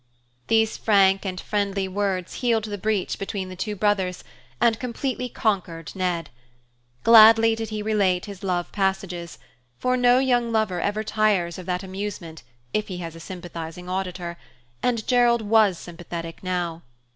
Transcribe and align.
These 0.47 0.77
frank 0.77 1.25
and 1.25 1.39
friendly 1.39 1.87
words 1.87 2.33
healed 2.41 2.63
the 2.63 2.77
breach 2.79 3.19
between 3.19 3.49
the 3.49 3.55
two 3.55 3.75
brothers 3.75 4.23
and 4.59 4.79
completely 4.79 5.29
conquered 5.29 5.91
Ned. 5.95 6.31
Gladly 7.03 7.53
did 7.55 7.69
he 7.69 7.83
relate 7.83 8.25
his 8.25 8.41
love 8.43 8.71
passages, 8.71 9.37
for 9.77 9.95
no 9.95 10.17
young 10.17 10.51
lover 10.51 10.81
ever 10.81 11.03
tires 11.03 11.59
of 11.59 11.67
that 11.67 11.83
amusement 11.83 12.41
if 12.73 12.87
he 12.87 12.97
has 12.97 13.15
a 13.15 13.19
sympathizing 13.19 13.87
auditor, 13.87 14.37
and 14.81 15.05
Gerald 15.05 15.43
was 15.43 15.77
sympathetic 15.77 16.41
now. 16.41 16.81